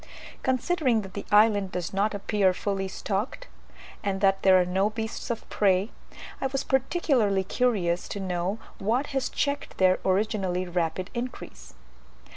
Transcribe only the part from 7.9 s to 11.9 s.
to know what has checked their originally rapid increase.